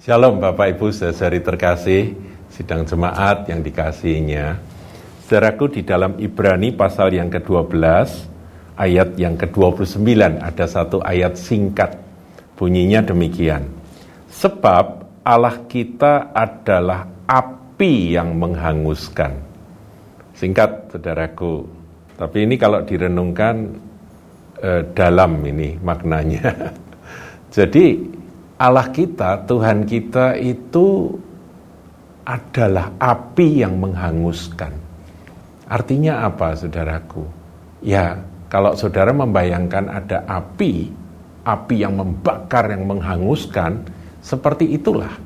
[0.00, 2.16] Shalom Bapak Ibu saudari terkasih,
[2.48, 4.56] sidang jemaat yang dikasihinya.
[5.28, 7.76] Saudaraku di dalam Ibrani pasal yang ke-12,
[8.80, 10.00] ayat yang ke-29
[10.40, 12.00] ada satu ayat singkat.
[12.56, 13.68] Bunyinya demikian.
[14.32, 19.36] Sebab Allah kita adalah api yang menghanguskan.
[20.32, 21.68] Singkat saudaraku.
[22.16, 23.68] Tapi ini kalau direnungkan
[24.64, 26.72] eh, dalam ini maknanya.
[27.60, 28.16] Jadi
[28.60, 31.16] Allah kita, Tuhan kita itu
[32.28, 34.76] adalah api yang menghanguskan.
[35.64, 37.24] Artinya apa, saudaraku?
[37.80, 38.20] Ya,
[38.52, 40.92] kalau saudara membayangkan ada api,
[41.40, 43.80] api yang membakar, yang menghanguskan,
[44.20, 45.16] seperti itulah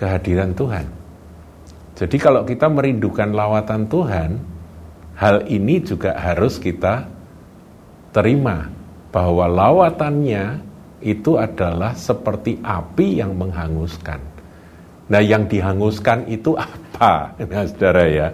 [0.00, 0.88] kehadiran Tuhan.
[1.92, 4.40] Jadi kalau kita merindukan lawatan Tuhan,
[5.20, 7.04] hal ini juga harus kita
[8.16, 8.72] terima
[9.12, 10.71] bahwa lawatannya
[11.02, 14.20] itu adalah seperti api yang menghanguskan.
[15.10, 17.36] Nah, yang dihanguskan itu apa?
[17.42, 18.28] Nah, saudara ya,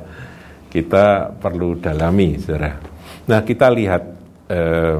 [0.68, 2.76] kita perlu dalami, saudara.
[3.28, 4.02] Nah, kita lihat
[4.52, 4.98] eh,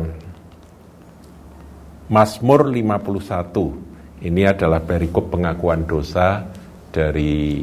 [2.08, 4.24] Mazmur 51.
[4.24, 6.42] Ini adalah perikop pengakuan dosa
[6.90, 7.62] dari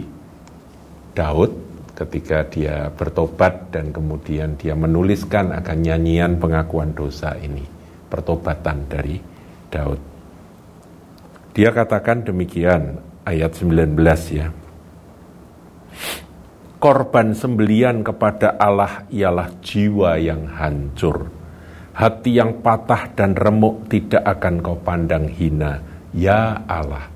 [1.12, 1.52] Daud
[1.96, 7.64] ketika dia bertobat dan kemudian dia menuliskan akan nyanyian pengakuan dosa ini,
[8.08, 9.35] pertobatan dari
[9.76, 10.00] Daud.
[11.52, 14.00] Dia katakan demikian ayat 19
[14.32, 14.48] ya.
[16.80, 21.28] Korban sembelian kepada Allah ialah jiwa yang hancur.
[21.96, 25.80] Hati yang patah dan remuk tidak akan kau pandang hina.
[26.12, 27.08] Ya Allah.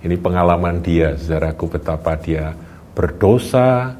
[0.00, 2.54] Ini pengalaman dia, saudaraku betapa dia
[2.94, 3.92] berdosa,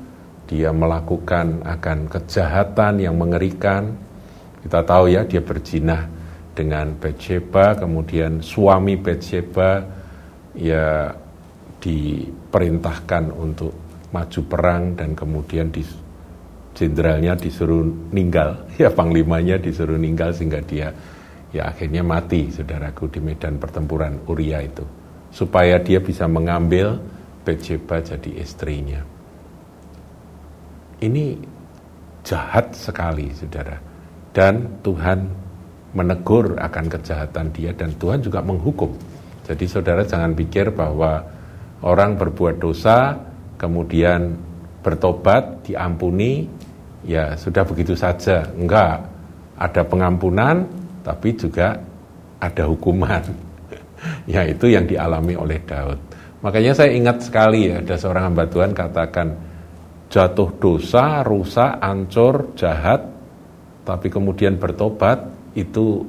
[0.46, 3.90] dia melakukan akan kejahatan yang mengerikan.
[4.62, 6.19] Kita tahu ya dia berjinah
[6.54, 9.80] dengan Betsheba, kemudian suami Betsheba
[10.56, 11.14] ya
[11.80, 13.72] diperintahkan untuk
[14.10, 15.80] maju perang dan kemudian di
[16.74, 20.88] jenderalnya disuruh ninggal, ya panglimanya disuruh ninggal sehingga dia
[21.50, 24.84] ya akhirnya mati saudaraku di medan pertempuran Uria itu.
[25.30, 26.98] Supaya dia bisa mengambil
[27.46, 29.00] Betsheba jadi istrinya.
[31.00, 31.38] Ini
[32.26, 33.78] jahat sekali saudara.
[34.30, 35.39] Dan Tuhan
[35.90, 38.94] menegur akan kejahatan dia dan Tuhan juga menghukum.
[39.46, 41.26] Jadi saudara jangan pikir bahwa
[41.82, 43.18] orang berbuat dosa
[43.58, 44.38] kemudian
[44.80, 46.46] bertobat diampuni
[47.02, 48.46] ya sudah begitu saja.
[48.54, 49.06] Enggak.
[49.60, 50.64] Ada pengampunan
[51.04, 51.76] tapi juga
[52.40, 53.20] ada hukuman.
[54.30, 55.98] ya itu yang dialami oleh Daud.
[56.40, 59.28] Makanya saya ingat sekali ya ada seorang hamba Tuhan katakan
[60.08, 63.04] jatuh dosa, rusak, ancur, jahat
[63.84, 66.02] tapi kemudian bertobat itu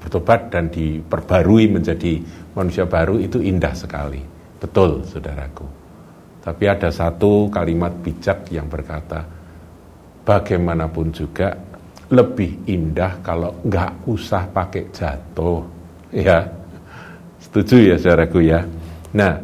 [0.00, 2.22] bertobat dan diperbarui menjadi
[2.56, 4.24] manusia baru itu indah sekali.
[4.60, 5.66] Betul, saudaraku.
[6.40, 9.24] Tapi ada satu kalimat bijak yang berkata,
[10.24, 11.52] bagaimanapun juga
[12.10, 15.62] lebih indah kalau nggak usah pakai jatuh.
[16.10, 16.42] Ya,
[17.38, 18.64] setuju ya saudaraku ya.
[19.14, 19.38] Nah,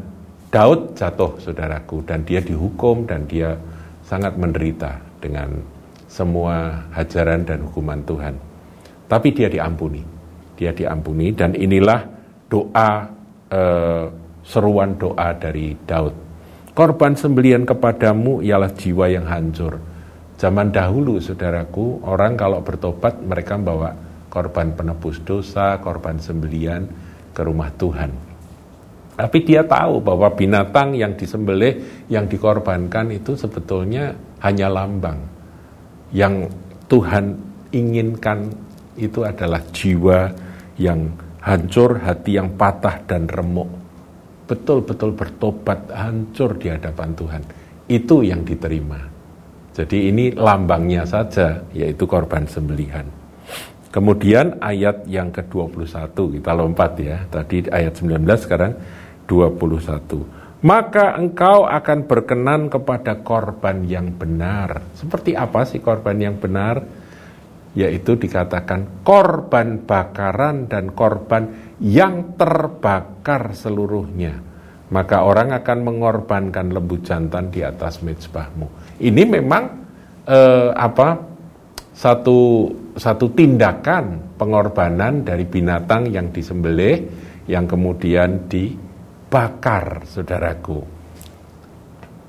[0.51, 3.55] Daud jatuh saudaraku dan dia dihukum dan dia
[4.07, 5.53] sangat menderita dengan
[6.09, 8.46] semua hajaran dan hukuman Tuhan.
[9.07, 10.03] Tapi dia diampuni.
[10.57, 12.01] Dia diampuni dan inilah
[12.51, 12.91] doa
[13.51, 14.05] eh,
[14.47, 16.15] seruan doa dari Daud.
[16.77, 19.81] Korban sembelian kepadamu ialah jiwa yang hancur.
[20.37, 23.97] Zaman dahulu, saudaraku, orang kalau bertobat mereka bawa
[24.29, 26.85] korban penebus dosa, korban sembelian
[27.33, 28.13] ke rumah Tuhan.
[29.17, 34.13] Tapi dia tahu bahwa binatang yang disembelih, yang dikorbankan itu sebetulnya
[34.45, 35.17] hanya lambang.
[36.13, 36.53] Yang
[36.93, 37.41] Tuhan
[37.73, 38.53] inginkan
[38.99, 40.33] itu adalah jiwa
[40.81, 41.13] yang
[41.45, 43.71] hancur, hati yang patah dan remuk.
[44.47, 47.43] Betul-betul bertobat, hancur di hadapan Tuhan.
[47.87, 48.99] Itu yang diterima.
[49.77, 53.05] Jadi ini lambangnya saja, yaitu korban sembelihan.
[53.93, 57.25] Kemudian ayat yang ke-21, kita lompat ya.
[57.29, 58.73] Tadi ayat 19, sekarang
[59.29, 60.65] 21.
[60.65, 64.81] Maka engkau akan berkenan kepada korban yang benar.
[64.97, 67.06] Seperti apa sih korban yang benar?
[67.77, 74.41] Yaitu dikatakan korban bakaran dan korban yang terbakar seluruhnya.
[74.89, 78.97] Maka orang akan mengorbankan lembu jantan di atas mezbahmu.
[79.03, 79.65] Ini memang
[80.25, 81.21] eh, apa
[81.93, 87.05] satu satu tindakan pengorbanan dari binatang yang disembelih
[87.45, 90.96] yang kemudian dibakar, saudaraku.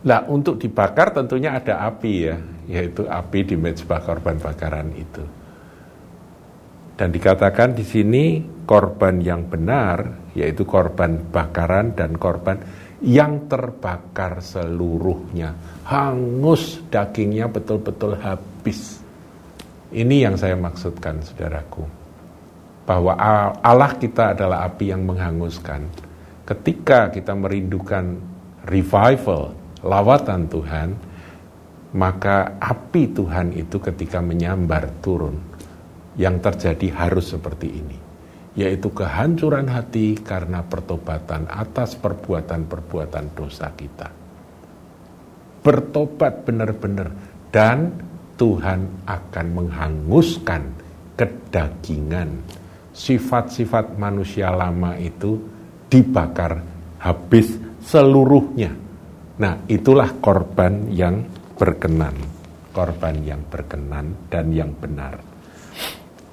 [0.05, 2.37] Nah, untuk dibakar tentunya ada api ya,
[2.69, 5.23] yaitu api di mezbah korban bakaran itu.
[6.97, 8.25] Dan dikatakan di sini
[8.65, 12.57] korban yang benar yaitu korban bakaran dan korban
[13.01, 15.81] yang terbakar seluruhnya.
[15.85, 19.01] Hangus dagingnya betul-betul habis.
[19.93, 21.85] Ini yang saya maksudkan saudaraku.
[22.85, 23.13] Bahwa
[23.61, 25.85] Allah kita adalah api yang menghanguskan.
[26.47, 28.17] Ketika kita merindukan
[28.63, 30.89] revival, lawatan Tuhan,
[31.97, 35.37] maka api Tuhan itu ketika menyambar turun
[36.17, 37.97] yang terjadi harus seperti ini,
[38.57, 44.09] yaitu kehancuran hati karena pertobatan atas perbuatan-perbuatan dosa kita.
[45.61, 47.09] Bertobat benar-benar
[47.51, 47.91] dan
[48.37, 50.63] Tuhan akan menghanguskan
[51.17, 52.29] kedagingan.
[52.97, 55.37] Sifat-sifat manusia lama itu
[55.89, 56.61] dibakar
[56.97, 58.86] habis seluruhnya.
[59.37, 61.21] Nah, itulah korban yang
[61.53, 62.17] berkenan,
[62.73, 65.21] korban yang berkenan dan yang benar.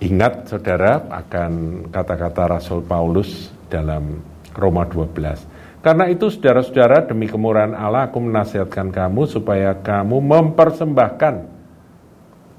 [0.00, 4.20] Ingat saudara akan kata-kata Rasul Paulus dalam
[4.56, 5.84] Roma 12.
[5.84, 11.34] Karena itu saudara-saudara demi kemurahan Allah aku menasihatkan kamu supaya kamu mempersembahkan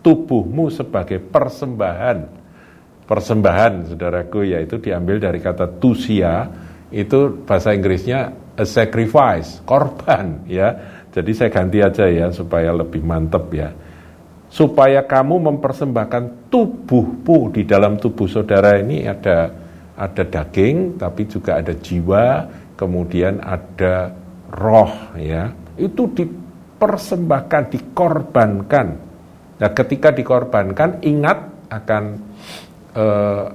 [0.06, 2.46] tubuhmu sebagai persembahan.
[3.10, 6.46] Persembahan saudaraku yaitu diambil dari kata tusia
[6.94, 10.74] itu bahasa Inggrisnya a sacrifice, korban ya.
[11.16, 13.72] Jadi saya ganti aja ya supaya lebih mantep ya.
[14.52, 19.52] Supaya kamu mempersembahkan tubuhmu di dalam tubuh saudara ini ada
[19.96, 24.12] ada daging tapi juga ada jiwa kemudian ada
[24.52, 25.52] roh ya.
[25.80, 28.88] Itu dipersembahkan dikorbankan.
[29.56, 31.40] Nah ketika dikorbankan ingat
[31.72, 32.04] akan
[32.96, 33.46] eh,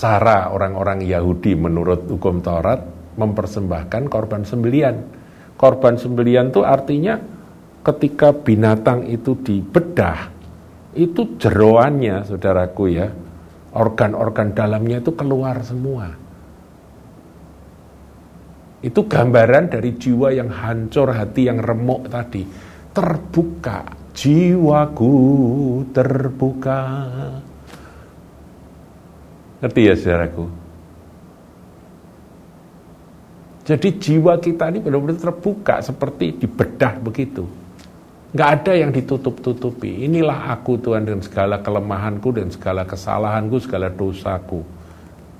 [0.00, 2.80] cara orang-orang Yahudi menurut hukum Taurat
[3.20, 4.96] mempersembahkan korban sembelian
[5.60, 7.20] korban sembelian itu artinya
[7.84, 10.32] ketika binatang itu dibedah,
[10.96, 13.12] itu jeroannya, saudaraku ya,
[13.76, 16.16] organ-organ dalamnya itu keluar semua.
[18.80, 22.48] Itu gambaran dari jiwa yang hancur, hati yang remuk tadi.
[22.96, 23.84] Terbuka,
[24.16, 25.12] jiwaku
[25.92, 26.80] terbuka.
[29.60, 30.44] Ngerti ya saudaraku?
[33.60, 37.44] Jadi jiwa kita ini benar-benar terbuka seperti dibedah begitu.
[38.30, 40.06] Nggak ada yang ditutup-tutupi.
[40.06, 44.62] Inilah aku Tuhan dengan segala kelemahanku dan segala kesalahanku, segala dosaku.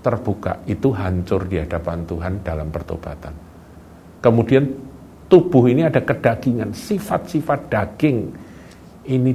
[0.01, 3.37] Terbuka, itu hancur di hadapan Tuhan dalam pertobatan.
[4.19, 4.65] Kemudian
[5.31, 8.19] tubuh ini ada kedagingan, sifat-sifat daging.
[9.07, 9.33] Ini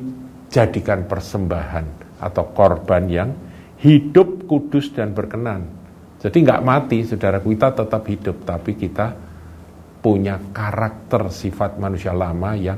[0.52, 1.86] jadikan persembahan
[2.22, 3.30] atau korban yang
[3.80, 5.68] hidup, kudus, dan berkenan.
[6.21, 9.13] Jadi nggak mati, saudara kita tetap hidup, tapi kita
[10.01, 12.77] punya karakter sifat manusia lama yang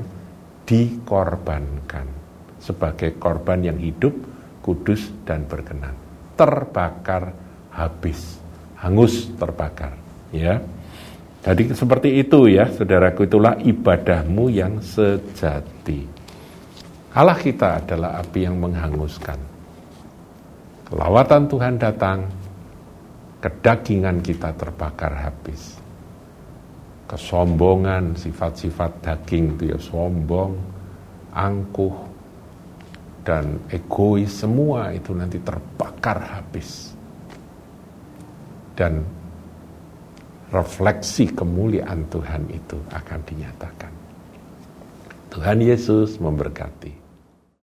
[0.64, 2.08] dikorbankan
[2.60, 4.12] sebagai korban yang hidup,
[4.60, 5.96] kudus dan berkenan.
[6.36, 7.32] Terbakar
[7.72, 8.36] habis,
[8.80, 9.96] hangus terbakar,
[10.32, 10.60] ya.
[11.40, 16.04] Jadi seperti itu ya, saudaraku itulah ibadahmu yang sejati.
[17.16, 19.57] Allah kita adalah api yang menghanguskan.
[20.88, 22.24] Kelawatan Tuhan datang,
[23.44, 25.78] kedagingan kita terbakar habis
[27.08, 30.52] kesombongan, sifat-sifat daging itu ya sombong,
[31.32, 31.96] angkuh,
[33.24, 36.92] dan egois semua itu nanti terbakar habis.
[38.76, 39.02] Dan
[40.52, 43.92] refleksi kemuliaan Tuhan itu akan dinyatakan.
[45.34, 47.07] Tuhan Yesus memberkati.